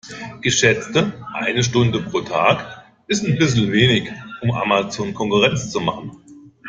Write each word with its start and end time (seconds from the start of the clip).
Geschätzte 0.41 1.13
eine 1.35 1.61
Stunde 1.61 2.01
pro 2.01 2.21
Tag 2.21 2.85
ist 3.05 3.23
ein 3.23 3.37
bissl 3.37 3.71
wenig, 3.71 4.11
um 4.41 4.49
Amazon 4.49 5.13
Konkurrenz 5.13 5.69
zu 5.71 5.79
machen. 5.79 6.23